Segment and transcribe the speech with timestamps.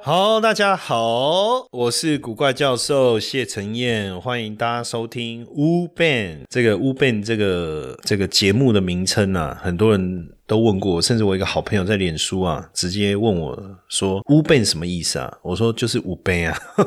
[0.00, 15.38] 好，大家好，我是古怪教授谢承彦，欢迎大家收听乌 ban 这个乌 ban 这个这个节目的名称啊，很多人都问过，甚至我一个好朋友在脸书啊，直接问我说乌 ban 什么意思啊？
[15.42, 16.56] 我说就是五杯啊，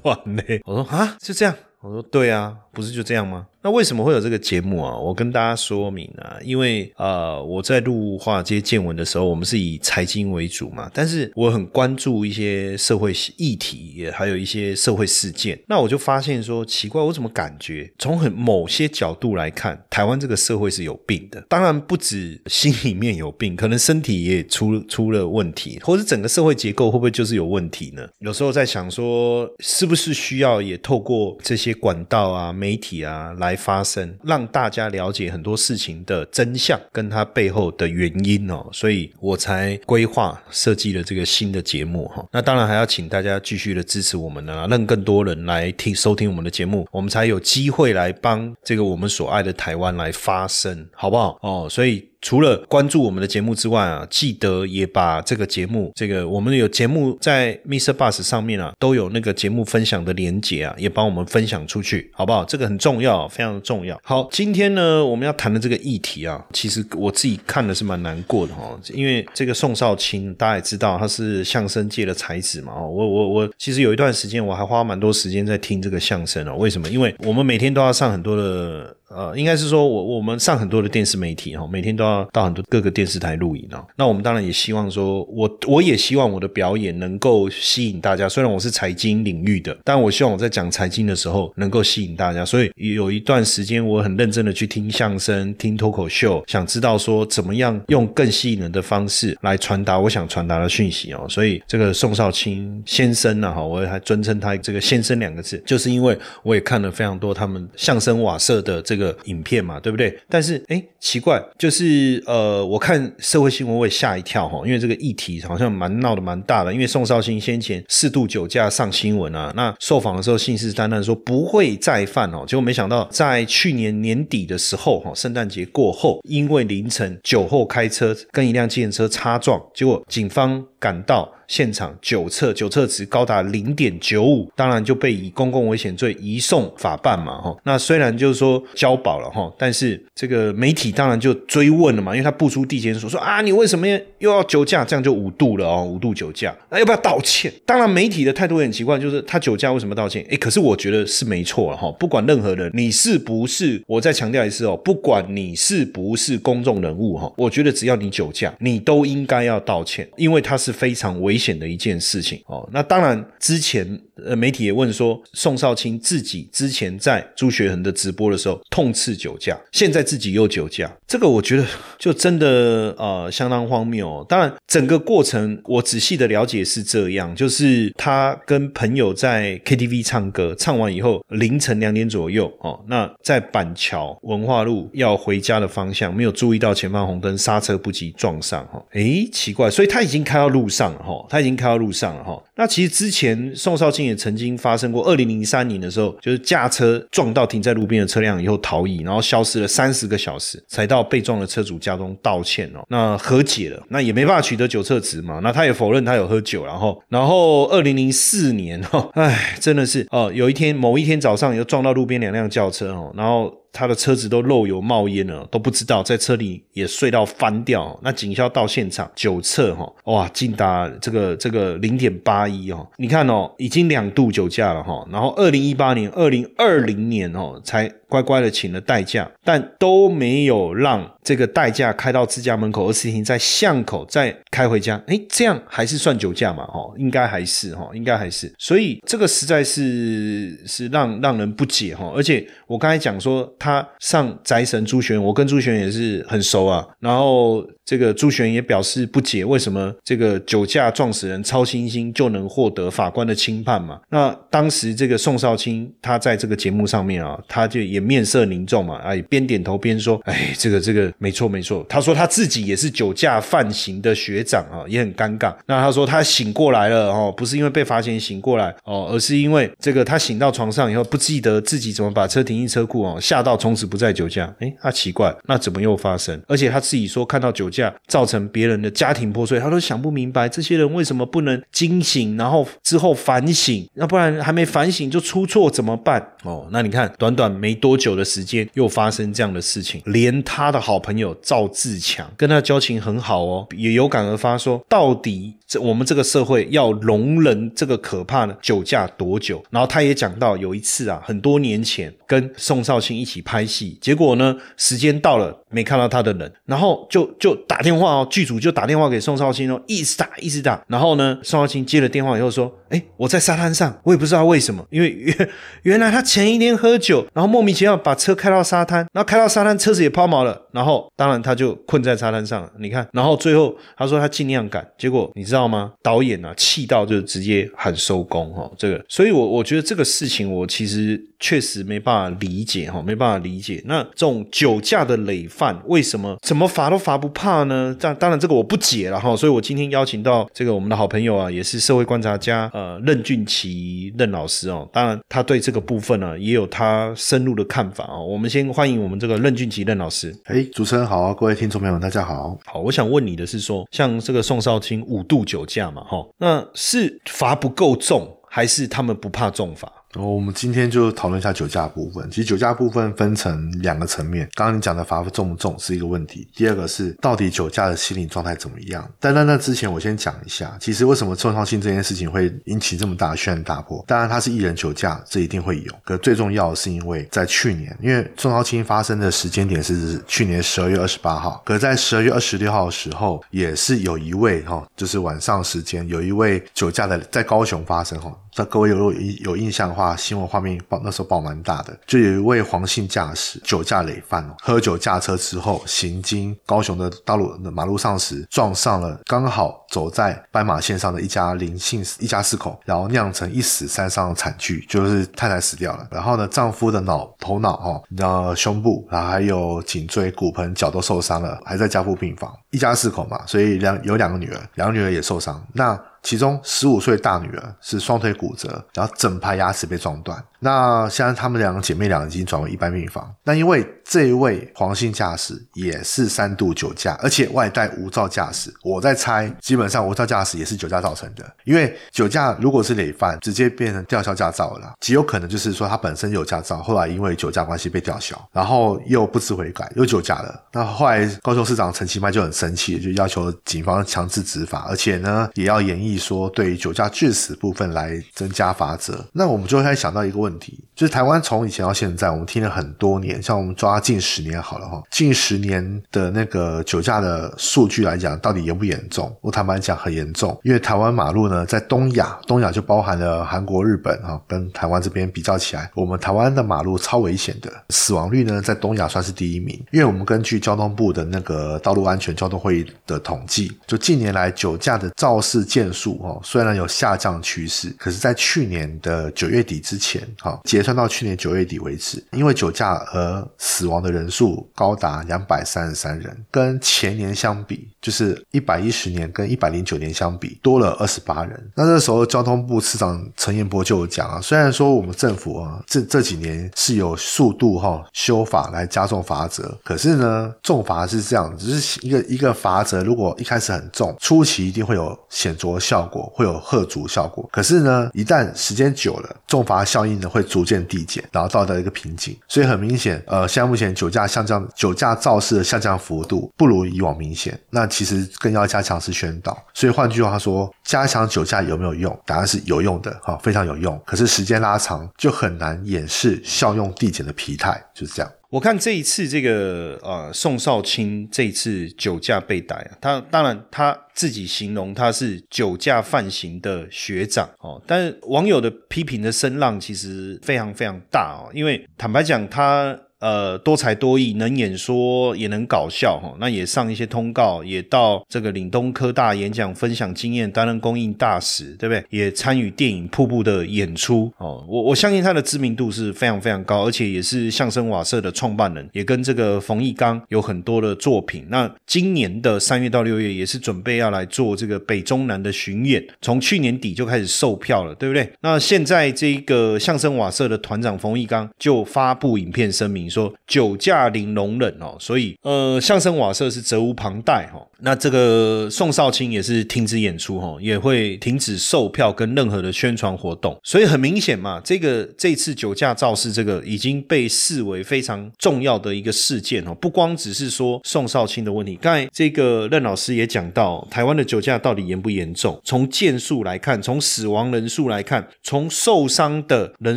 [0.00, 3.44] 不然嘞，我说啊，就这样，我说对呀，不是就这样吗？
[3.60, 4.96] 那为什么会有这个节目啊？
[4.96, 15.58] 我跟大家说明啊，因为呃，我在录华尔街见闻的时候，我们是以财经为主嘛，但是我很关注一些社会议题，也还有一些社会事件。
[15.66, 21.44] 那我就发现说，奇怪，我怎么感觉从很某些角度来看，台湾这个社会是有病的。
[21.48, 28.08] 当然不止心里面有病，可能身体也出出了问题，或者整个社会结构会不会就是有问题呢？
[28.20, 33.58] 有时候在想说，是不是需要也透过这些管道啊、媒媒体啊来。
[33.58, 42.24] 发声，让大家了解很多事情的真相，跟它背后的原因哦，所以我才规划设计了这个新的节目哈。
[42.32, 51.66] 那当然还要请大家继续的支持我们呢，让更多人来听收听我们的节目，我们才有机会来帮这个我们所爱的台湾来发声，好不好哦？
[51.68, 52.07] 所以。
[52.20, 57.92] 除了关注我们的节目之外啊，记得也把这个节目，这个我们有节目在 Mr.
[57.92, 62.44] Bus 上面啊，都有那个节目分享的连结啊，也帮我们分享出去，好不好？
[62.44, 63.98] 这个很重要，非常的重要。
[64.02, 76.88] 好，今天呢，我们要谈的这个议题啊，其实我自己看的是蛮难过的哈，因为这个宋少卿，大家也知道他是相声界的才子嘛，哦，我我我，其实有一段时间我还花蛮多时间在听这个相声哦，为什么？
[76.88, 78.97] 因为我们每天都要上很多的。
[79.08, 83.82] 呃，应该是说，我我们上很多的电视媒体哈，每天都要到很多各个电视台录影哦。
[83.96, 88.28] 那我们当然也希望说，我我也希望我的表演能够吸引大家。
[88.28, 92.44] 虽然我是财经领域的，但我希望我在讲财经的时候能够吸引大家。
[92.44, 101.24] 所以有一段时间，我很认真的去听相声、听脱口秀，想知道说怎么样用更吸引人的方式来传达我想传达的讯息哦。
[101.30, 108.97] 所以这个宋少卿先生呢，哈，我还尊称他这个先生两个字，就是因为我也看了非常多他们相声瓦舍的这。
[108.98, 110.18] 个影片嘛，对不对？
[110.28, 116.74] 但是哎，奇怪，就是呃，我看社会新闻我也吓一跳哈，因为这个议题好像蛮闹得蛮大的。
[116.74, 131.32] 因为宋少卿先前四度酒驾上新闻啊，那受访的时候信誓旦旦说不会再犯哦，结果没想到在去年年底的时候哈，圣诞节过后，因为凌晨酒后开车跟一辆自行车擦撞，结果警方赶到。
[131.48, 137.56] 现场酒测，酒测值高达零点九五，当然就被以公共危险罪移送法办嘛，哈。
[137.64, 144.84] 那虽然就是说交保了哈，但是这个媒体当然就追问了嘛，因为他不出地检署说啊，你为什么又要酒驾？
[144.84, 147.50] 这样就五度了哦，五度酒驾，那要不要道歉？
[147.64, 150.22] 当然媒体的态度也很奇怪，就是他酒驾为什么道歉？
[150.30, 153.82] 哎，可是我觉得是没错了哈，不管任何人，你是不是？
[153.86, 161.38] 我再强调一次哦，不管你是不是公众人物哈，我觉得只要你酒驾，你都应该要道歉，因为他是是非常危。
[161.38, 163.86] 险的一件事情哦，那当然之前
[164.26, 171.64] 呃媒体也问说，宋少卿自己之前在朱学恒的直播的时候痛斥酒驾，现在自己又酒驾，这个我觉得
[171.96, 174.26] 就真的呃相当荒谬。
[174.28, 191.24] 当然整个过程我仔细的了解是这样，就是他跟朋友在 KTV 唱歌，唱完以后凌晨两点左右哦，那在板桥文化路要回家的方向没有注意到前方红灯，刹车不及撞上哈，诶，奇怪，所以他已经开到路路上了哈。
[191.28, 192.42] 他已经开到路上了哈。
[192.56, 202.84] 那其实之前宋少卿也曾经发生过，二零零三年的时候，就是驾车撞到停在路边的车辆以后逃逸，然后消失了三十个小时，才到被撞的车主家中道歉哦。
[202.88, 205.40] 那和解了，那也没办法取得酒测值嘛。
[205.42, 213.52] 那他也否认他有喝酒，然后，然后二零零四年哈，哎，真的是哦，有一天某一天早上又撞到路边两辆轿车哦，然后。
[213.72, 217.98] 他的车子都漏油冒烟了，都不知道在车里也睡到翻掉。
[218.02, 222.86] 那警校到现场酒测哈，哇，竟达这个这个零点八一哦。
[222.96, 225.06] 你看哦，已经两度酒驾了哈。
[225.10, 231.08] 然后二零一八年、二零二零年哦，才乖乖的请了代驾，但都没有让。
[231.22, 236.64] 这个代驾开到自家门口，而是停在巷口再开回家，哎，这样还是算酒驾嘛？
[236.64, 238.50] 哈，应该还是哈，应该还是。
[238.58, 242.10] 所以这个实在是是让让人不解哈。
[242.16, 246.82] 而且我刚才讲说，他上宅神朱玄，我跟朱玄也是很熟啊。
[246.98, 254.00] 然后这个朱玄也表示不解，为什么这个酒驾撞死人超新星就能获得法官的轻判嘛？
[254.10, 258.08] 那当时这个宋少卿他在这个节目上面啊，他就也。
[258.08, 261.84] 面色凝重嘛，哎，边点头边说，哎，这个这个没错没错。
[261.90, 265.54] 他说他自己也是酒驾犯刑的学长啊，也很尴尬。
[265.66, 274.50] 那他说他醒过来了哦，不是因为被罚钱醒过来哦，而是因为这个他醒到床上以后不记得自己怎么把车停进车库哦，吓到从此不再酒驾。
[274.60, 276.40] 哎，他奇怪，那怎么又发生？
[276.48, 286.34] 而且他自己说看到酒驾造成别人的家庭破碎，他都想不明白这些人为什么不能惊醒，然后之后反省，要不然还没反省就出错怎么办？
[286.44, 299.62] 哦，那你看短短没多久的时间又发生这样的事情，连他的好朋友赵自强跟他交情很好哦，也有感而发说，到底这我们这个社会要容忍这个可怕的酒驾多久？
[299.70, 315.48] 然后他也讲到有一次啊，很多年前跟宋少卿一起拍戏，结果呢时间到了没看到他的人，然后就 就打电话哦，剧组就打电话给宋少卿哦，一直打一直打，然后呢宋少卿接了电话以后说， 哎，我在沙滩上，我也不知道为什么，因为 原
[315.82, 325.92] 原来他前一天喝酒，然后莫名其妙把车开到沙滩，然后开到沙滩车子也抛锚了，然后当然他就困在沙滩上了，你看，然后最后他说他尽量赶，结果你知道吗？
[326.00, 333.82] 导演啊气到就直接喊收工哈，这个，所以我我觉得这个事情我其实确实没办法理解哈，没办法理解。
[333.86, 337.96] 那这种酒驾的累犯为什么怎么罚都罚不怕呢？
[337.98, 348.16] 这当然这个我不解了哈，所以我今天邀请到这个我们的好朋友啊，也是社会观察家呃任俊奇任老师哦，当然他对这个部分呢也有他深入的看法啊。
[348.16, 350.28] 我们先欢迎我们这个任俊奇任老师。
[350.44, 352.56] 哎，主持人好，各位听众朋友大家好。
[352.64, 359.90] 好，我想问你的是说，像这个宋少卿五度酒驾嘛，哈，那是罚不够重，还是他们不怕重罚？
[360.14, 362.28] 然后我们今天就讨论一下酒驾部分。
[362.30, 369.08] 其实酒驾部分分成两个层面，刚刚你讲的罚重不重是一个问题，第二个是到底酒驾的心理状态怎么样。
[369.20, 374.02] 但在那之前，我先讲一下，其实为什么宋少卿这件事情会引起这么大的轩然大波？
[374.06, 375.92] 当然他是艺人酒驾，这一定会有。
[376.04, 388.34] 可最重要的是因为在去年，因为宋少卿发生的时间点是去年十二月二十八号，可在十二月二十六号的时候，也是有一位哈，就是晚上时间有一位酒驾的在高雄发生哈。
[388.58, 389.12] 那各位有有
[389.44, 415.96] 有印象的话，新闻画面报那时候报蛮大的，就有一位黄姓驾驶酒驾累犯哦，喝酒驾车之后行经高雄的道路的马路上时，撞上了刚好走在斑马线上的一家林姓一家四口，然后酿成一死三伤的惨剧，就是太太死掉了，然后呢丈夫的脑头脑哈，然后胸部，然后还有颈椎、骨盆、脚都受伤了，还在加护病房，一家四口嘛，所以两有两个女儿，两个女儿也受伤，那。
[416.22, 420.44] 其中十五岁大女儿是双腿骨折，然后整排牙齿被撞断。
[420.60, 423.32] 那现在她们两个姐妹俩已经转为一般病房。
[423.44, 428.72] 那因为这一位黄姓驾驶也是三度酒驾，而且外带无照驾驶。
[428.82, 431.44] 我在猜，基本上无照驾驶也是酒驾造成的。
[431.64, 440.62] 因为酒驾如果是累犯，直接变成吊销驾照了，极有可能就是说他本身有驾照，后来因为酒驾关系被吊销，然后又不知悔改，又酒驾了。
[440.72, 449.24] 那后来高雄市长陈其迈就很生气，就要求警方强制执法，而且呢也要严议说对酒驾致死部分来增加罚则。
[449.32, 450.47] 那我们就会想到一个问。
[450.48, 459.32] 问题就是台湾从以前到现在，我们听了很多年，像我们抓近十年好了哈，近十年的那个酒驾的数据来讲，到底严不严重？
[459.40, 469.80] 我坦白讲很严重，因为台湾马路呢，在东亚，东亚就包含了韩国、日本哈，跟台湾这边比较起来，我们台湾的马路超危险的，死亡率呢在东亚算是第一名。
[469.92, 480.08] 因为我们根据交通部的那个道路安全交通会议的统计，就近年来酒驾的肇事件数哦，虽然有下降趋势，可是在去年的九月底之前。
[480.40, 491.70] 好，结算到去年九月底为止，因为酒驾而死亡的人数高达两百三十三人，跟前年相比，就是一百一十年跟一百零九年相比，多了二十八人。
[491.74, 507.48] 那这时候交通部次长陈彦波就有讲啊，虽然说我们政府啊这这几年是有速度哈修法来加重罚则，可是呢重罚是这样，只是一个一个罚则，如果一开始很重，初期一定会有显著效果，会有喝足效果。
[507.52, 510.28] 可是呢，一旦时间久了，重罚效应呢？
[510.28, 517.58] 会逐渐递减，然后到达一个瓶颈，所以很明显，呃，现在目前酒驾下降，酒驾肇事的下降幅度不如以往明显。
[517.70, 519.60] 那其实更要加强是宣导。
[519.74, 522.16] 所以换句话说，加强酒驾有没有用？
[522.24, 524.00] 答案是有用的，哈，非常有用。
[524.06, 528.32] 可是时间拉长，就很难掩饰效用递减的疲态，就是这样。
[528.50, 542.96] 我看这一次这个呃宋少卿这一次酒驾被逮啊，他当然他自己形容他是酒驾犯行的学长哦，但是网友的批评的声浪其实非常非常大哦，因为坦白讲他。
[543.20, 552.04] 呃多才多艺，能演说也能搞笑哈，那也上一些通告，也到这个岭东科大演讲分享经验，担任公益大使，对不对？
[552.10, 554.64] 也参与电影《瀑布》的演出哦。
[554.68, 561.46] 我我相信他的知名度是非常非常高，而且也是相声瓦舍的创办人，也跟这个冯玉刚有很多的作品。
[561.48, 568.30] 那今年的三月到六月也是准备要来做这个北中南的巡演，从去年底就开始售票了，对不对？
[568.40, 577.60] 那现在这个相声瓦舍的团长冯玉刚就发布影片声明说，酒驾零容忍哦，所以呃，相声瓦舍是责无旁贷哈。
[577.80, 583.56] 那这个宋少卿也是停止演出哈，也会停止售票跟任何的宣传活动。
[583.62, 591.78] 所以很明显嘛，这个这次酒驾肇事这个已经被视为非常重要的一个事件哦，不光只是说宋少卿的问题。
[591.80, 595.60] 刚才这个任老师也讲到，台湾的酒驾到底严不严重？
[595.64, 599.96] 从件数来看，从死亡人数来看，从受伤的人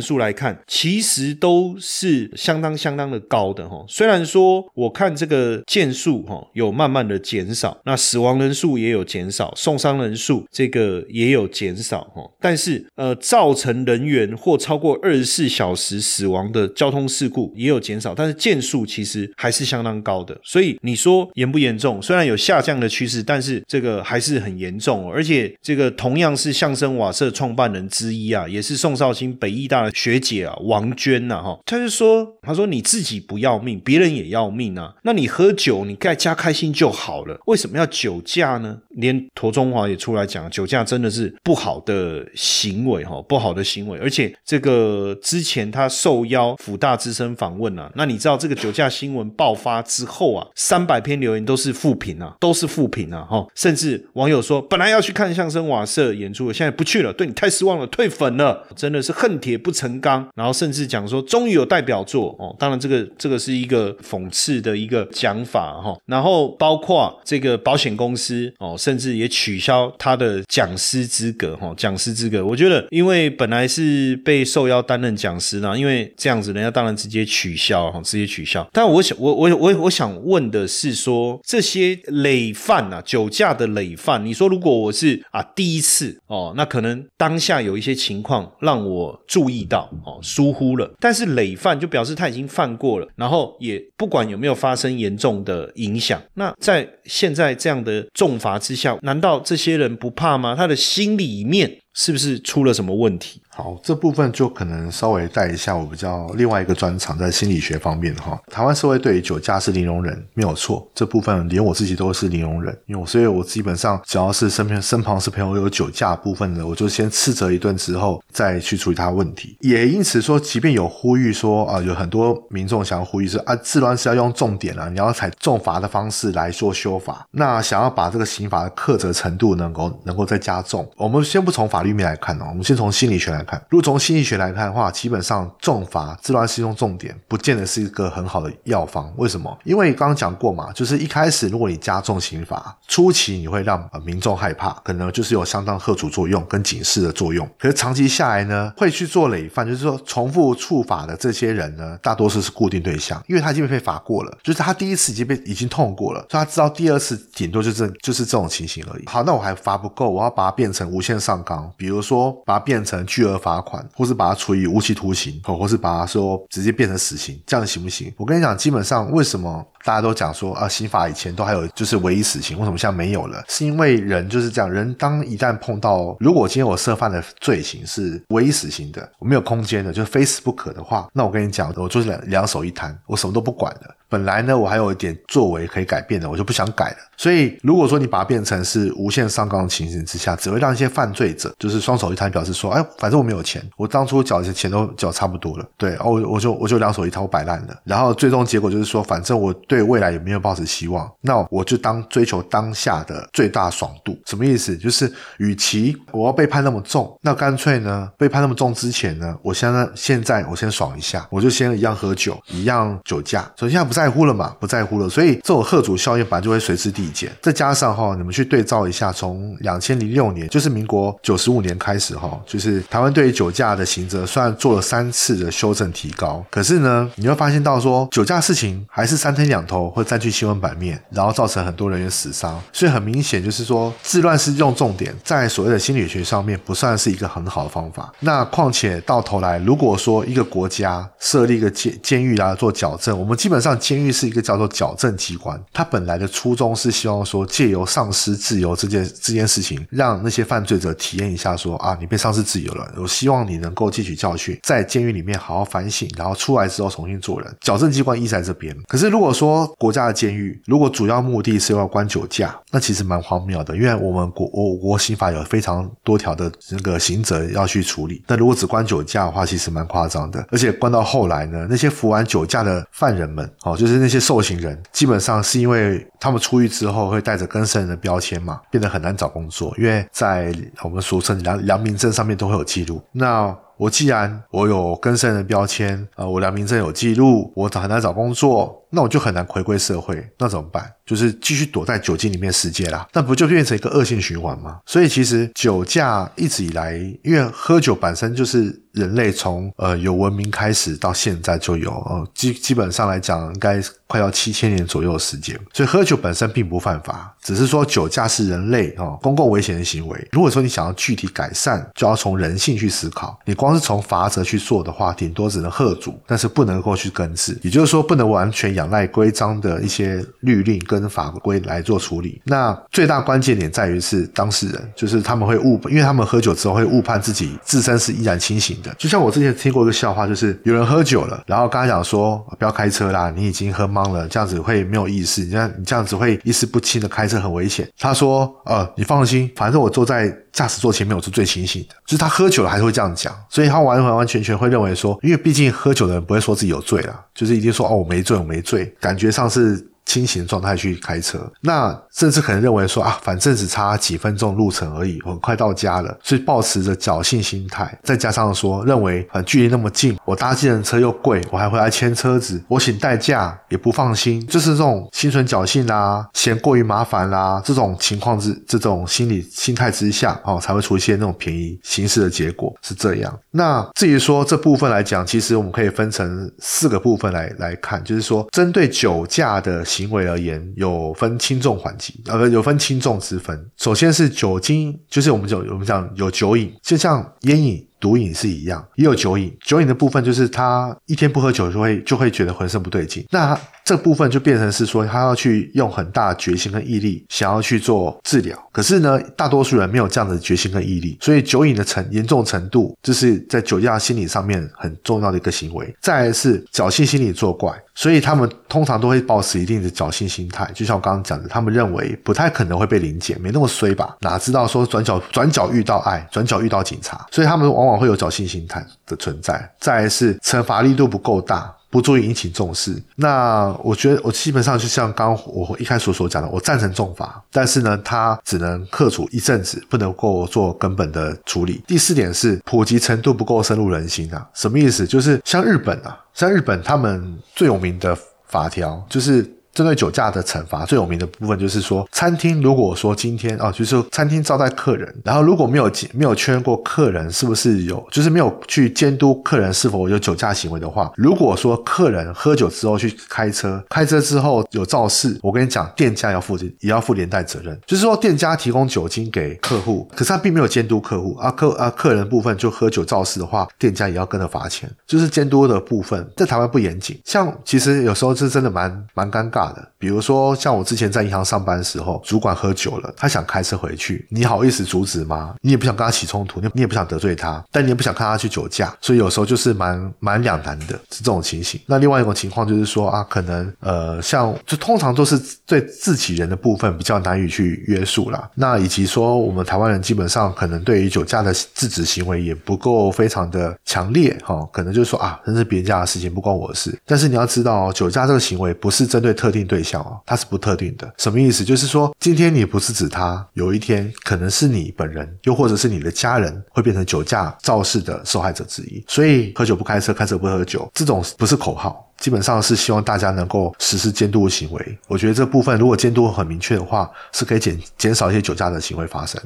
[0.00, 3.84] 数来看，其实都是相当相当相当的高的哈。
[3.88, 7.76] 虽然说我看这个件数哈有慢慢的减少。
[7.84, 20.38] 那死亡人数也有减少，受伤人数这个也有减少哈，但是呃，造成人员或超过二十四小时死亡的交通事故也有减少，但是件数其实还是相当高的。
[20.44, 22.00] 所以你说严不严重？
[22.00, 25.10] 虽然有下降的趋势，但是这个还是很严重。
[25.10, 34.94] 而且这个同样是相声瓦舍创办人之一啊，也是宋少卿北艺大的学姐啊，王娟呐哈，他就说，他说你自己不要命，别人也要命啊。
[35.02, 37.78] 那你喝酒，你在家开心就好了，为什么？
[37.78, 38.78] 要酒驾呢？
[38.96, 43.98] 连陀中华也出来讲，酒驾真的是不好的行为哈，不好的行为。
[43.98, 53.46] 而且这个之前他受邀辅大资深访问啊，那你知道这个酒驾新闻爆发之后啊，三百篇留言都是负评啊，都是负评啊哈。
[53.54, 60.28] 甚至网友说，本来要去看相声瓦舍演出，现在不去了，对你太失望了，退粉了，真的是恨铁不成钢。
[60.34, 65.96] 然后甚至讲说，终于有代表作哦，当然这个这个是一个讽刺的一个讲法哈。
[66.06, 67.52] 然后包括这个。
[67.62, 78.66] 保险公司哦，甚至也取消他的讲师资格哈，讲师资格，我觉得，因为本来是被受邀担任讲师呢，因为这样子，人家当然直接取消哈，直接取消。
[78.72, 97.52] 但我想，我我我我想问的是，说这些累犯啊，酒驾的累犯，你说如果我是啊第一次哦，那可能当下有一些情况让我注意到哦，疏忽了，但是累犯就表示他已经犯过了，然后也不管有没有发生严重的影响，那在现在。
[97.62, 100.56] 这样的重罚之下，难道这些人不怕吗？
[100.56, 103.40] 他的心里面是不是出了什么问题？
[103.54, 108.40] 好，这部分就可能稍微带一下我比较另外一个专长，在心理学方面哈。
[108.50, 110.88] 台湾社会对于酒驾是零容忍，没有错。
[110.94, 119.58] 这部分连我自己都是零容忍，因为我所以我基本上只要是身边身旁是朋友有酒驾部分的，我就先斥责一顿之后再去处理他问题。
[119.60, 130.90] 也因此说，即便有呼吁说啊，有很多民众想要呼吁说啊，治乱是要用重点啊，你要采重罚的方式来做修法，那想要把这个刑法的苛责程度能够能够再加重。
[130.96, 133.42] 我们先不从法律面来看哦，我们先从心理学来。
[133.44, 139.12] 看，如果从心理学来看的话，基本上重罚治乱是用重点，不见得是一个很好的药方。
[139.16, 139.58] 为什么？
[139.64, 147.48] 因为刚刚讲过嘛，就是一开始如果你加重刑罚，初期你会让呃民众害怕，可能就是有相当贺阻作用跟警示的作用。
[147.58, 159.06] 可是长期下来呢，会去做累犯，就是说重复触法的这些人呢，大多数是固定对象，因为他已经被罚过了，就是他第一次已经被已经痛过了，所以他知道第二次顶多就是就是这种情形而已。
[159.06, 163.32] 好，那我还罚不够，我要把它变成无限上纲，比如说把它变成巨额。
[163.42, 168.14] 罚款，或是把它处以无期徒刑，或或是把它说直接变成死刑，这样行不行？
[168.16, 173.42] 我跟你讲，基本上为什么大家都讲说啊，刑法以前都还有就是唯一死刑，为什么现在没有了？
[173.48, 183.94] 是因为人就是这样，人当一旦碰到，如果今天我涉犯的罪行是唯一死刑的，我没有空间的，就是非死不可的话，那我跟你讲，我就是两两手一摊，我什么都不管了。
[184.08, 186.96] 本来呢，我还有一点作为可以改变的，我就不想改了。
[187.16, 204.16] 所以，如果说你把它变成是无限上纲的情形之下，只会让一些犯罪者就是双手一摊，表示说：“哎，反正我没有钱，我当初缴的钱都缴差不多了，对，我我就我就两手一摊，我摆烂了。”然后最终结果就是说，反正我对未来也没有抱持希望，那我就当追求当下的最大爽度。
[204.26, 204.76] 什么意思？
[204.76, 213.50] 就是与其我要被判那么重，那干脆呢，被判那么重之前呢，我现在现在我先爽一下，我就先一样喝酒，一样酒驾。
[213.56, 214.12] 首先现在不在。
[214.12, 214.54] 乎了嘛？
[214.60, 217.32] 不在乎了，所以这种贺主效应本来就会随之递减。
[217.40, 232.60] 再加上哈，你们去对照一下，从两千零六年，就是民国九十五年开始哈，就是台湾对于酒驾的刑责，虽然做了三次的修正提高，可是呢，你会发现到说酒驾事情还是三天两头，会占据新闻版面，然后造成很多人员死伤。
[232.72, 238.12] 所以很明显就是说，治乱是用重点，在所谓的心理学上面不算是一个很好的方法。
[238.20, 257.56] 那况且到头来，如果说一个国家设立一个监监狱来做矫正，我们基本上监狱是一个叫做矫正机关，它本来的初衷是希望说借由丧失自由这件这件事情，让那些犯罪者体验一下说啊，你被丧失自由了，我希望你能够汲取教训，在监狱里面好好反省，然后出来之后重新做人。
[257.60, 258.76] 矫正机关依在这边。
[258.88, 268.22] 可是如果说国家的监狱，如果主要目的是要关酒驾，那其实蛮荒谬的，因为我们国我国刑法有非常多条的那个刑责要去处理。
[268.26, 270.44] 那如果只关酒驾的话，其实蛮夸张的。
[270.50, 283.02] 而且关到后来呢，那些服完酒驾的犯人们，哦，就是那些受刑人，基本上是因为他们出狱之后会带着更生人的标签嘛，变得很难找工作，因为在我们俗称良良民证上面都会有记录。
[283.12, 290.88] 那我既然我有更生人的标签，啊，我良民证有记录，我很难找工作，那我就很难回归社会，那怎么办？
[291.04, 294.78] 就是继续躲在酒精里面世界啦，那不就变成一个恶性循环吗？
[294.86, 310.28] 所以其实酒驾一直以来，因为喝酒本身就是人类从呃有文明开始到现在就有，呃基基本上来讲，应该快要七千年左右的时间，所以喝酒本身并不犯法，只是说酒驾是人类哦公共危险的行为。
[310.32, 313.38] 如果说你想要具体改善，就要从人性去思考。
[313.46, 317.58] 你光是从法则去做的话，顶多只能喝阻，但是不能够去根治。
[317.62, 322.42] 也就是说，不能完全仰赖规章的一些律令跟法规来做处理。
[322.44, 328.94] 那最大关键点在于是当事人，就是他们会误，因为他们喝酒之后会误判自己自身是依然清醒的。
[328.98, 337.88] 就像我之前听过一个笑话，就是有人喝酒了，然后跟他讲说不要开车啦，你已经喝懵了，这样子会没有意识，你这样你这样子会意识不清的开车很危险。
[337.98, 341.94] 他说呃，你放心，反正我坐在驾驶座前面，我是最清醒的。
[342.04, 349.88] 就是他喝酒了还是会这样讲，所以他完完完全全会认为说，因为毕竟喝酒的人不会说自己有醉了，就是一定说哦我没醉我没醉，感觉上是。
[350.04, 373.38] 清醒的状态去开车，那甚至可能认为说啊，反正只差几分钟路程而已，很快到家了，所以抱持着侥幸心态，再加上说认为啊距离那么近，我搭计程车又贵，我还回来牵车子，我请代驾也不放心，就是这种心存侥幸啦，嫌过于麻烦啦，这种情况之这种心理心态之下，哦才会出现那种便宜行事的结果是这样。
[373.52, 379.82] 那至于说这部分来讲，其实我们可以分成四个部分来来看，就是说针对酒驾的。
[379.92, 383.62] 行为而言，有分轻重缓急，呃，不，有分轻重之分。
[383.76, 387.86] 首先是酒精，就是我们讲我们讲有酒瘾，就像烟瘾。
[388.02, 389.56] 毒瘾是一样，也有酒瘾。
[389.64, 393.24] 酒瘾的部分就是他一天不喝酒就会就会觉得浑身不对劲。
[393.30, 398.58] 那这部分就变成是说他要去用很大的决心跟毅力，想要去做治疗。
[398.72, 405.94] 可是呢，大多数人没有这样的决心跟毅力，所以酒瘾的程严重程度，就是在酒驾心理上面很重要的一个行为。
[406.00, 410.70] 再来是侥幸心理作怪，所以他们通常都会保持一定的侥幸心态。
[410.74, 414.16] 就像我刚刚讲的，他们认为不太可能会被临检，没那么衰吧？
[414.20, 418.02] 哪知道说转角转角遇到爱，转角遇到警察，所以他们往往。
[418.02, 423.00] 会有侥幸心态的存在，再来是惩罚力度不够大，不足以引起重视。
[423.14, 431.84] 那我觉得我基本上就像刚我一开始所讲的，我赞成重罚，但是呢，它只能克处一阵子，不能够做根本的处理。
[431.86, 435.06] 第四点是普及程度不够深入人心啊，什么意思？
[435.06, 439.48] 就是像日本啊，像日本他们最有名的法条就是。
[439.72, 457.78] 针对酒驾的惩罚最有名的部分就是说，餐厅如果说今天啊，就是餐厅招待客人，然后如果没有没有确认过客人是不是有，就是没有去监督客人是否有酒驾行为的话，如果说客人喝酒之后去开车，开车之后有肇事，我跟你讲，店家要负也要负连带责任。
[457.86, 464.90] 就是说，店家提供酒精给客户，可是他并没有监督客户啊，客啊客人部分就喝酒肇事的话，店家也要跟着罚钱。
[465.06, 469.61] 就是监督的部分在台湾不严谨，像其实有时候是真的蛮蛮尴尬。
[469.62, 475.54] 大的，比如说像我之前在银行上班的时候，主管喝酒了，他想开车回去，你好意思阻止吗？
[475.60, 481.80] 你也不想跟他起冲突，你你也不想得罪他，但你也不想看他去酒驾，所以有时候就是蛮蛮两难的，是这种情形。
[481.86, 488.50] 那另外一种情况就是说啊，可能呃，像就通常都是对自己人的部分比较难以去约束啦。
[488.54, 496.98] 那以及说我们台湾人基本上可能对于酒驾的制止行为也不够非常的强烈哈，可能就是说啊，那是别人家的事情，不关我的事。
[497.06, 501.14] 但是你要知道，酒驾这个行为不是针对特定对象哦，它是不特定的。
[501.18, 501.62] 什么意思？
[501.64, 509.04] 就是说，今天你不是指他，有一天可能是你本人，又或者是你的家人，会变成酒驾肇事的受害者之一。
[509.06, 514.98] 所以，喝酒不开车，开车不喝酒，这种不是口号，基本上是希望大家能够实施监督的行为。
[515.06, 519.38] 我觉得这部分如果监督很明确的话，是可以减减少一些酒驾的行为发生。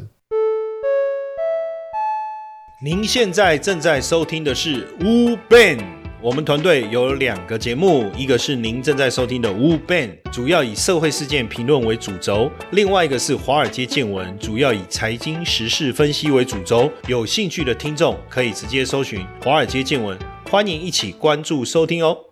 [2.84, 6.05] 您现在正在收听的是 u Ben。
[6.26, 16.90] 我们团队有两个节目，一个是您正在收听的《Wu Ban，》，主要以社会事件评论为主轴；另外一个是《华尔街见闻》，主要以财经时事分析为主轴。
[17.06, 20.18] 有兴趣的听众可以直接搜寻《华尔街见闻》，
[20.50, 22.25] 欢迎一起关注收听哦。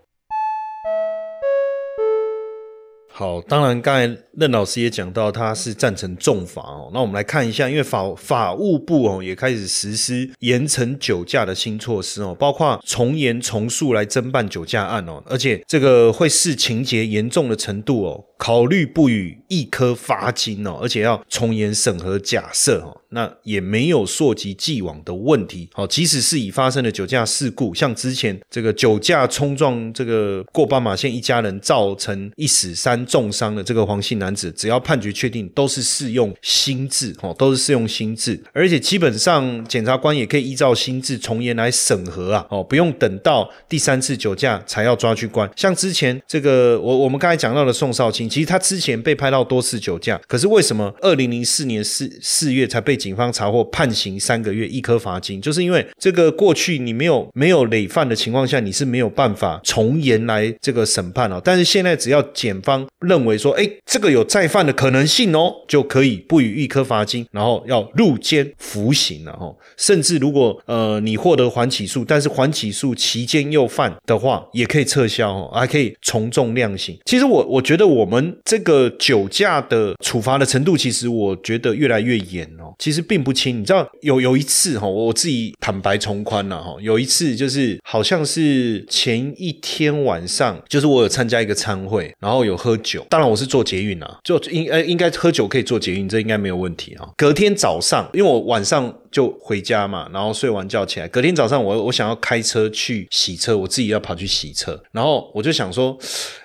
[3.16, 6.90] 好，当然，刚才任老师也讲到，他是赞成重罚哦。
[6.92, 18.24] 那我们来看一下，因为法法务部哦也开始实施严惩酒驾的新措施哦，包括从严从速来侦办酒驾案哦，而且这个会视情节严重的程度哦。
[18.37, 25.87] 考虑不予一颗罚金哦，而且要从严审核假设哦，那也没有溯及既往的问题哦。
[25.87, 45.48] 即使是已发生的酒驾事故，像之前这个酒驾冲撞这个过斑马线一家人，造成一死三重伤的这个黄姓男子，只要判决确定，都是适用新制哦，都是适用新制，而且基本上检察官也可以依照新制从严来审核啊哦，不用等到第三次酒驾才要抓去关。
[45.56, 48.24] 像之前这个我我们刚才讲到的宋少卿。
[48.34, 55.40] 其实他之前被拍到多次酒驾，可是为什么二零零四年四四月才被警方查获判刑三个月一颗罚金？
[55.40, 61.40] 就是因为这个过去你没有没有累犯的情况下，你是没有办法从严来这个审判哦。
[61.44, 69.54] 但是现在只要检方认为说，哎，这个有再犯的可能性哦，就可以不予一颗罚金，然后要入监服刑了哦。
[69.76, 76.98] 甚至如果呃你获得缓起诉，但是缓起诉期间又犯的话，也可以撤销哦，还可以从重量刑。
[77.04, 78.34] 其实我我觉得我们。
[78.44, 82.74] 这个酒驾的处罚的程度，其实我觉得越来越严哦。
[82.78, 86.76] 其实并不轻，你知道有有一次哈，我自己坦白从宽了哈。
[86.80, 92.93] 有一次就是好像是前一天晚上，就是我有参加一个餐会，然后有喝酒。
[93.09, 97.09] 当然我是做捷运啊，就应呃应该喝酒可以做捷运，这应该没有问题啊。
[97.16, 105.96] 隔天早上，因为我晚上就回家嘛，然后睡完觉起来，隔天早上我我想要开车去洗车，我自己要跑去洗车，然后我就想说。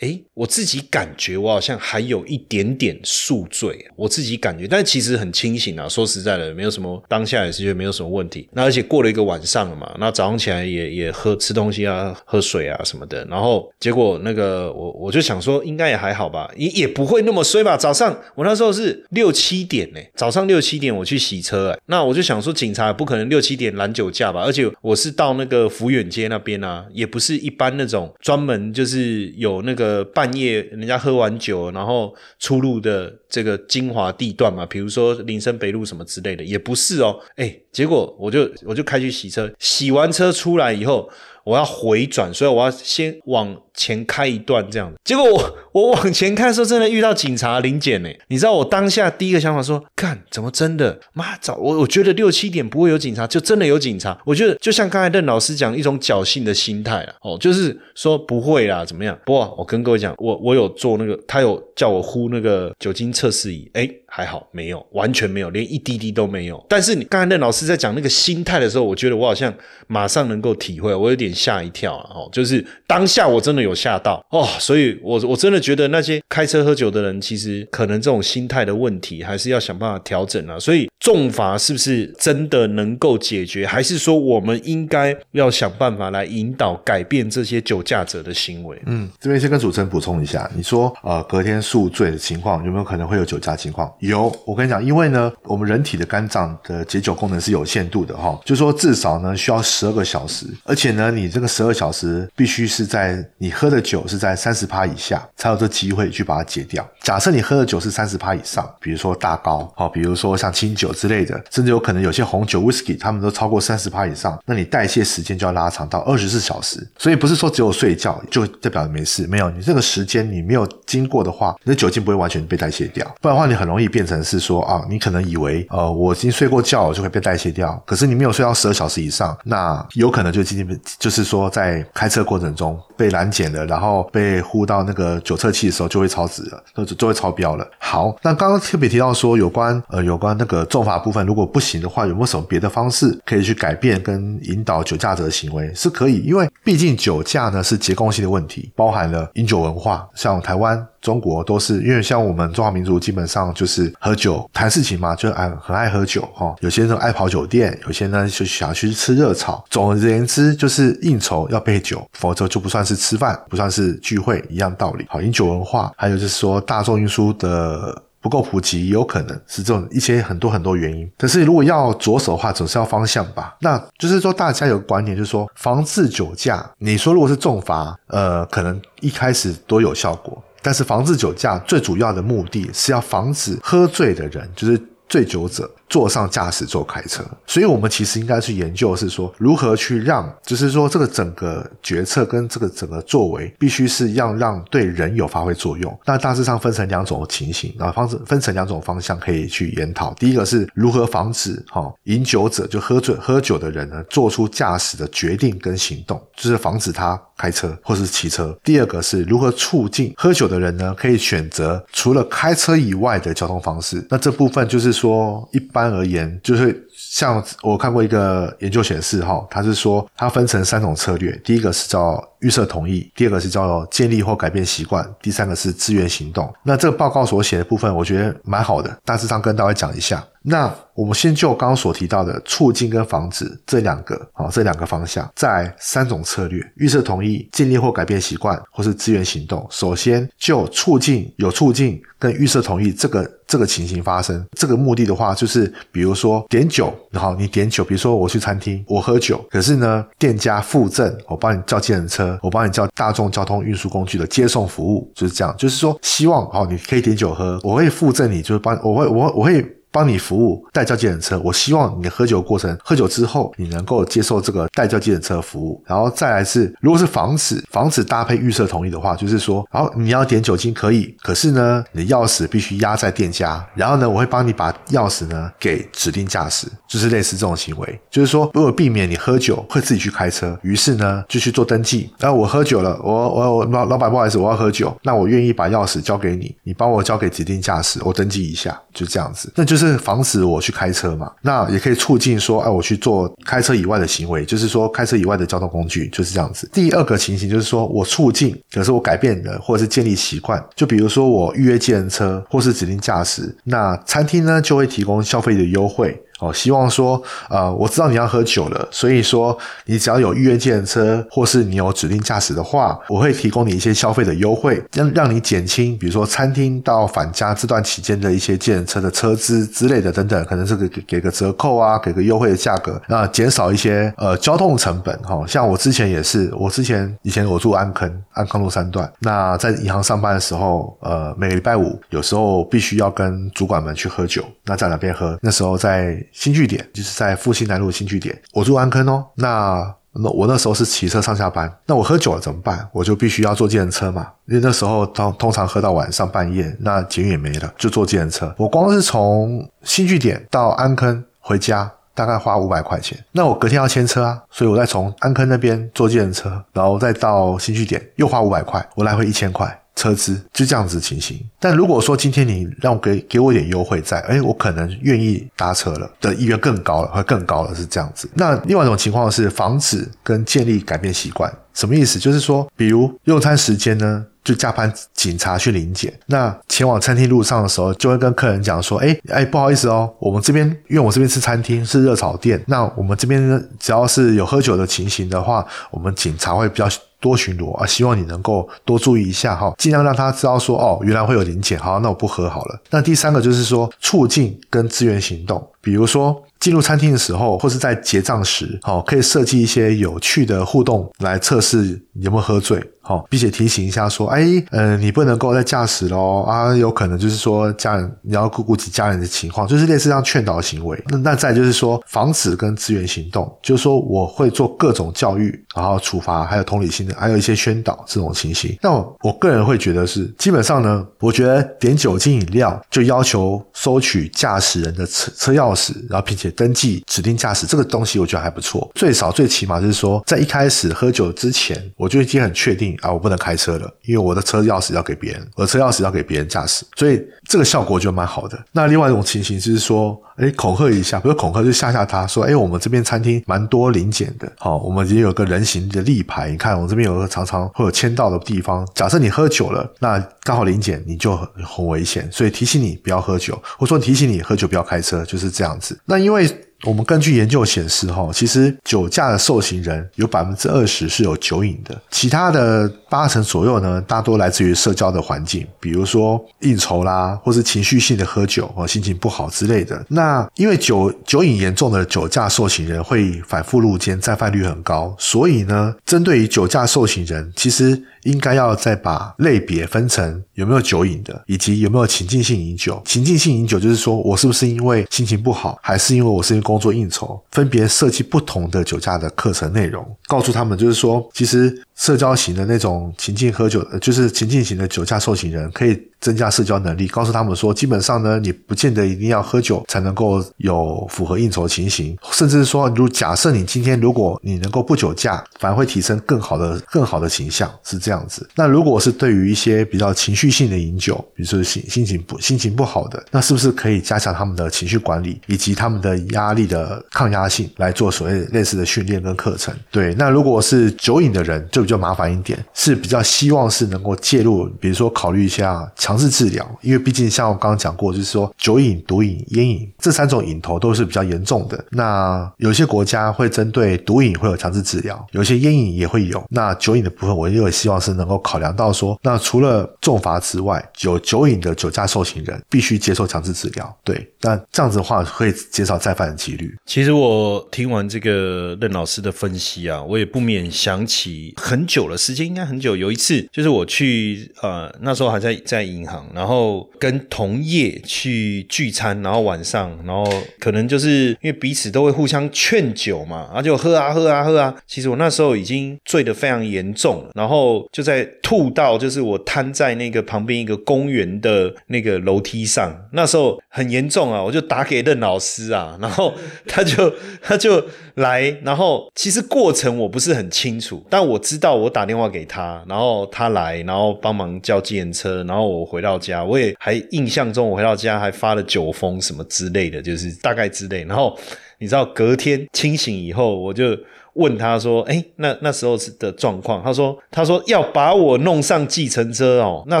[0.00, 5.86] 哎，我自己感觉我好像还有一点点宿醉，我自己感觉，但其实很清醒啊。
[5.86, 8.48] 说实在的，没有什么，当下也是觉得没有什么问题。
[8.52, 13.22] 那而且过了一个晚上了嘛，那早上起来也也喝吃东西啊，喝水啊什么的。
[13.26, 17.76] 然后结果那个我我就想说，应该也还好吧，也也不会那么衰吧。
[17.76, 24.42] 早上我那时候是六七点呢，早上六七点我去洗车，哎，那我就想说，警察不可能六七点拦酒驾吧？
[24.42, 30.00] 而且我是到那个福远街那边啊，也不是一般那种专门就是有那个。
[30.12, 37.18] 半夜人家喝完酒，然后出入的这个精华地段嘛，比如说林森北路什么之类的，也不是哦。
[37.36, 41.08] 哎，结果我就我就开去洗车，洗完车出来以后，
[41.44, 43.56] 我要回转，所以我要先往。
[43.74, 48.08] 前开一段这样结果我我往前看的时候，真的遇到警察临检呢。
[48.28, 54.16] 你知道我当下第一个想法说，看怎么真的妈早我我觉得六七点不会有警察，就真的有警察。
[54.24, 59.18] 我觉得就像刚才任老师讲，一种侥幸的心态啊，哦，就是说不会啦，怎么样？
[59.24, 66.64] 不过我跟各位讲，我我有做那个，他有叫我呼那个酒精测试仪，哎，还好没有，完全没有，连一滴滴都没有。
[66.68, 69.54] 但是你刚才任老师在讲那个心态的时候，我觉得我好像
[69.86, 73.69] 马上能够体会，我有点吓一跳啊，哦，就是当下我真的有。
[73.70, 80.58] 有吓到哦，所以我我真的觉得那些开车喝酒的人，其实可能这种心态的问题，还是要想办法调整啊。
[80.58, 88.80] 所以重罚是不是真的能够解决，还是说我们应该要想办法来引导改变这些酒驾者的行为？
[88.84, 93.90] 嗯，这边先跟主持人补充一下，你说呃隔天宿醉的情况有没有可能会有酒驾情况？
[94.00, 103.50] 有，我跟你讲，因为呢，我们人体的肝脏的解酒功能是有限度的哈，就说至少呢需要十二个小时，而且呢你这个十二小时必须是在你。
[103.60, 106.88] 喝的酒是在三十趴以下，才有这机会去把它解掉。
[107.02, 116.86] 假设你喝的酒是三十趴以上，比如说大高，好，比如说像清酒之类的，甚至有可能有些红酒 whisky，他们都超过三十趴以上，那你代谢时间就要拉长到二十四小时。
[116.98, 123.06] 所以不是说只有睡觉就代表没事，没有，你这个时间你没有经过的话，你的酒精不会完全被代谢掉。
[123.20, 133.60] 不然的话，你很容易变成是说啊，你可能以为呃我已经睡过觉就会被代谢掉，可是你没有睡到十二小时以上，那有可能就今天就是说在开车过程中被拦检了。
[133.70, 137.64] 然后被呼到那个酒测器的时候，就会超值了，就就会超标了。
[137.78, 145.72] 好，那刚刚特别提到说，有关呃有关那个重罚部分，如果不行的话，有没有什么别的方式可以去改变跟引导酒驾者的行为？
[145.74, 150.86] 是可以，因为毕竟酒驾呢是结构性的问题，包含了饮酒文化，像台湾。
[151.00, 156.54] 中国都是因为像我们中华民族基本上就是喝酒谈事情嘛，就爱很爱喝酒哈。
[156.60, 159.64] 有些人爱跑酒店，有些呢就想去吃热炒。
[159.70, 165.06] 总而言之，就是应酬要备酒，否则就不算是吃饭，不算是聚会一样道理。
[165.08, 168.02] 好，饮酒文化，还有就是说大众运输的。
[168.20, 171.10] 不够普及，也有可能是这种一些很多很多原因。
[171.18, 173.56] 可是如果要着手的话，总是要方向吧。
[173.60, 176.70] 那就是说，大家有个观点，就是说防治酒驾。
[176.78, 185.70] 你说如果是重罚，呃，可能一开始都有效果，但是防治酒驾最主要的目的是要防止喝醉的人，就是醉酒者。
[185.90, 195.98] 坐上驾驶座开车，所以我们其实应该去研究，是说如何去让，就是说这个整个决策跟这个整个作为，必须是要让对人有发挥作用。
[196.06, 200.14] 那大致上分成两种情形，然后方式分成两种方向可以去研讨。
[200.14, 208.56] 第一个是如何防止哈饮酒者就喝醉喝酒的人呢，做出驾驶的决定跟行动，就是防止他开车或是骑车。
[208.62, 214.06] 第二个是如何促进喝酒的人呢，可以选择除了开车以外的交通方式。
[214.08, 215.79] 那这部分就是说一般。
[215.80, 226.52] 般而言，就是像我看过一个研究显示，哈，他是说它分成三种策略，第一个是叫预设同意，第二个是叫建立或改变习惯，第三个是自愿行动。
[226.62, 230.24] 那这个报告所写的部分，我觉得蛮好的，大致上跟大家讲一下。
[230.42, 239.66] 那我们先就刚刚所提到的促进跟防止这两个，好，这两个方向，在三种策略：预设同意、建立或改变习惯，或是自愿行动。
[239.70, 259.76] 首先就促进有促进跟预设同意这个这个情形发生，这个目的的话，就是比如说点酒，然后你点酒，比如说我去餐厅，我喝酒，可是呢，店家附赠我帮你叫计程车，我帮你叫大众交通运输工具的接送服务，就是这样，就是说希望哦，你可以点酒喝，我会附赠你，就是帮我会我会我会。
[259.92, 289.79] 帮你服务代叫计程车，我希望你喝酒过程，喝酒之后你能够接受这个代叫计程车服务，然后再来是，如果是防止防止搭配预设同意的话，就是说，然后你要点酒精可以，可是呢，你的钥匙必须压在店家，然后呢，我会帮你把钥匙呢给指定驾驶，就是类似这种行为，就是说，如果避免你喝酒会自己去开车，于是呢就去做登记，然后我喝酒了，我我我老老板不好意思，我要喝酒，那我愿意把钥匙交给你，你帮我交给指定驾驶，我登记一下，就这样子，那就是。
[289.86, 291.30] 是防止我去开车嘛？
[291.42, 296.68] 那也可以促进说，哎，我去做开车以外的行为，就是说开车以外的交通工具，就是这样子。
[296.72, 306.20] 第二个情形就是说我促进，可是我改变的或者是建立习惯，就比如说我预约计程车或是指定驾驶，那餐厅呢就会提供消费的优惠。
[306.40, 325.14] 哦，希望说，呃，我知道你要喝酒了，所以说你只要有预约健身车，或是你有指定驾驶的话，我会提供你一些消费的优惠，让让你减轻，比如说餐厅到返家这段期间的一些计程车的车资之类的等等，可能是给给个折扣啊，给个优惠的价格，那减少一些呃交通成本。
[325.22, 335.38] 哈，像我之前也是，我之前以前我住安坑安康路三段，那在银行上班的时候，呃，每个礼拜五有时候必须要跟主管们去喝酒，那在哪边喝？
[335.42, 336.16] 那时候在。
[336.32, 339.24] 新据点就是在复兴南路新据点，我住安坑哦。
[339.36, 342.88] 那那我那时候是骑车上下班，那我喝酒了怎么办？
[342.92, 348.52] 我就必须要坐计程车嘛，因为那时候通通常喝到晚上半夜，那钱也没了，就坐计程车。
[348.58, 353.16] 我光是从新据点到安坑回家，大概花五百块钱。
[353.30, 359.79] 那我隔天要牵车啊，所以我再从安坑那边坐计程车，然后再到新据点又花五百块，我来回一千块。
[359.96, 368.30] 车资就这样子情形，但如果说今天你让我给给我一点优惠在，哎，我可能愿意搭车了的意愿更高了，会更高了，是这样子。
[368.34, 372.18] 那另外一种情况是防止跟建立改变习惯，什么意思？
[372.18, 386.88] 就是说，比如用餐时间呢，就加班警察去临检，那前往餐厅路上的时候，就会跟客人讲说，哎哎，不好意思哦，我们这边因为我这边是餐厅，是热炒店，那我们这边，只要是有喝酒的情形的话，我们警察会比较。
[387.20, 392.80] 多巡逻啊，希望你能够多注意一下哈，尽量让他知道说哦，原来会有零检，好，那我不喝好了。
[392.90, 396.42] 那第三个就是说，促进跟资源行动，比如说。
[396.60, 411.02] 进入餐厅的时候，或是在结账时，好，可以设计一些有趣的互动来测试有没有喝醉，好，并且提醒一下说，哎，呃，你不能够再驾驶喽，啊，有可能就是说家人你要顾顾及家人的情况，就是类似这样劝导行为。
[411.08, 418.76] 那那再就是说，防止跟资源行动，就是说我会做各种教育，然后处罚，还有同理心的，还有一些宣导这种情形。
[418.82, 418.90] 那
[419.22, 426.50] 我个人会觉得是，基本上呢，我觉得点酒精饮料就要求收取驾驶人的车车钥钥匙，然后并且。
[426.60, 428.90] 登记指定驾驶这个东西，我觉得还不错。
[428.94, 438.62] 最少最起码就是说，在一开始喝酒之前，我就已经很确定啊，我不能开车了，因为我的车钥匙要给别人，我的车钥匙要给别人驾驶，所以这个效果就蛮好的。
[438.72, 448.88] 那另外一种情形就是说，哎，恐吓一下，不是恐吓，就吓吓他说，哎，我们这边餐厅蛮多零检的，好，我们也有个人形的立牌，你看我这边有个常常会有签到的地方。
[448.94, 455.98] 假设你喝酒了，那刚好零检，你就很很危险，所以提醒你不要喝酒，或者说提醒你喝酒不要开车，就是这样子。
[456.06, 456.48] 那因为
[456.84, 470.04] 我们根据研究显示，哈，其实酒驾的受刑人有百分之二十是有酒瘾的，其他的八成左右呢，大多来自于社交的环境，比如说应酬啦，或是情绪性的喝酒哦，心情不好之类的。
[470.08, 478.02] 那因为酒酒瘾严重的酒驾受刑人会反复入监，再犯率很高，所以呢，针对于酒驾受刑人，其实。
[478.24, 483.00] 应该要再把类别分成有没有酒瘾的，以及有没有情境性饮酒。
[483.06, 496.00] 情境性饮酒就是说我是不是因为心情不好，还是因为我是因为工作应酬，分别设计不同的酒驾的课程内容，告诉他们就是说，其实社交型的那种情境喝酒，就是情境型的酒驾受刑人可以。
[496.20, 508.46] 增加社交能力，告诉他们说，基本上呢，你不见得一定要喝酒才能够有符合应酬情形，甚至说，如假设你今天如果你能够不酒驾，反而会提升更好的、更好的形象，是这样子。
[508.54, 519.74] 那如果是对于一些比较情绪性的饮酒，比如说心心情不心情不好的，那是不是可以加强他们的情绪管理以及他们的压力的抗压性，来做所谓类似的训练跟课程？
[519.90, 525.90] 对，那如果是酒瘾的人，就比较麻烦一点，是比较希望是能够介入，比如说考虑一下。
[525.96, 531.84] 强制治疗，因为毕竟像我刚刚讲过，就是说酒瘾、毒瘾、烟瘾这三种瘾头都是比较严重的。
[531.90, 536.42] 那有些国家会针对毒瘾会有强制治疗，有些烟瘾也会有。
[536.50, 543.96] 那酒瘾的部分，我也希望是能够考量到说，那除了重罚之外，有酒瘾的酒驾受刑人必须接受强制治疗。
[544.04, 546.74] 对，那这样子的话会减少再犯的几率。
[546.86, 552.94] 其实我听完这个任老师的分析啊，我也不免想起很很久了，时间应该很久。
[552.94, 560.22] 有一次就是我去呃那时候还在在银行，然后跟同业去聚餐，然后晚上，然后
[560.58, 564.74] 可能就是因为彼此都会互相劝酒嘛，然后就喝啊喝啊喝啊。
[564.86, 576.34] 其实我那时候已经醉得非常严重，然后就在吐到就是我瘫在那个旁边一个公园的那个楼梯上，那时候很严重啊，我就打给任老师啊， 然后
[576.66, 577.82] 他就他就
[578.16, 585.90] 来，然后其实过程我不是很清楚，但我知道我打电话给他，然后他来，然后帮忙叫计程车，然后我。
[585.90, 591.02] 回到家，我也还印象中，我回到家还发了酒疯什么之类的，就是大概之类。
[591.02, 591.36] 然后
[591.78, 593.98] 你知道，隔天清醒以后，我就。
[594.34, 600.00] 问他说：“哎，那那时候是的状况？”他说：“他说要把我弄上计程车哦，那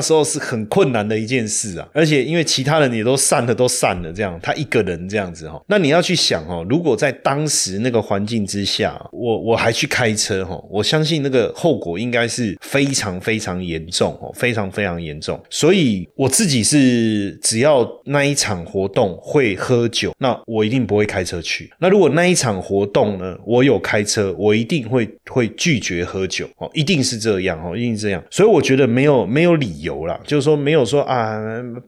[0.00, 1.88] 时候是很困难的一件事啊。
[1.92, 5.60] 而且因为其他人也都散了，都散了，这样他一个人这样子哈。
[5.66, 15.40] 那你要去想哦，如果在当时那个环境之下，我我还去开车哈，我相信那个后果应该是非常非常严重哦，非常非常严重。
[15.50, 21.72] 所以我自己是只要那一场活动会喝酒，那我一定不会开车去。
[21.80, 24.19] 那如果那一场活动呢，我有开车。
[24.38, 28.22] 我一定会会拒绝喝酒哦，一定是这样哦，一定是这样。
[28.30, 31.38] 所以我觉得没有没有理由啦，就是说没有说啊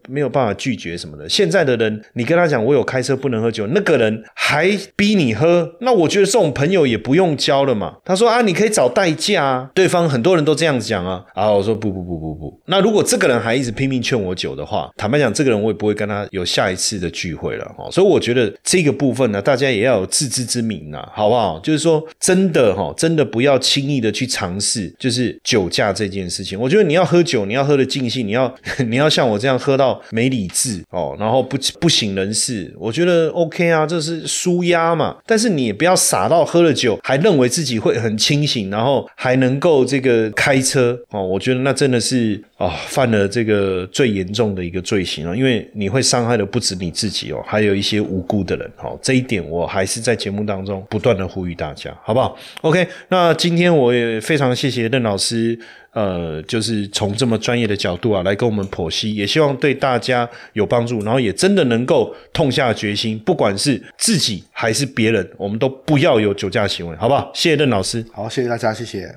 [0.09, 1.29] 没有办法拒绝什么的。
[1.29, 7.97] 现在的人，你跟他讲我有开车不能喝酒，那个人还逼你喝，那我觉得这种朋友也不用交了嘛。
[8.05, 11.25] 他说啊，你可以找代驾啊，对方很多人都这样讲啊。
[11.35, 17.91] 啊，我说不不不不不，那如果这个人还一直拼命劝我酒的话，坦白讲，这个人我也不会跟他有下一次的聚会了哦。
[17.91, 21.59] 所以我觉得这个部分呢，大家也要有自知之明呐，好不好？
[21.61, 22.03] 就是说。
[22.23, 26.59] 真的哈，真的不要轻易的去尝试，就是酒驾这件事情。
[26.59, 28.55] 我觉得你要喝酒，你要喝的尽兴，你要
[28.89, 35.17] 你要像我这样喝到没理智哦，然后不不省人事，我觉得 OK 啊，这是舒压嘛。
[35.27, 41.21] 但是你也不要傻到喝了酒还认为自己会很清醒，然后还能够这个开车哦。
[41.27, 48.71] 我觉得那真的是啊，犯了这个最严重的一个罪行了，因为你会伤害的不止你自己哦，还有一些无辜的人。
[48.79, 48.97] 哦。
[49.03, 51.93] 这一点我还是在节目当中不断的呼吁大家。
[52.05, 55.59] 好不好？OK，那今天我也非常谢谢任老师，
[55.91, 67.33] 呃，就是从这么专业的角度啊来跟我们剖析，也希望对大家有帮助，然后也真的能够痛下决心，不管是自己还是别人，我们都不要有酒驾行为，好不好？
[67.35, 69.13] 谢谢任老师，好，谢谢大家，谢谢。